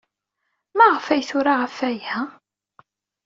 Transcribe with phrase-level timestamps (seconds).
[0.77, 2.17] Maɣef ay tura ɣef waya?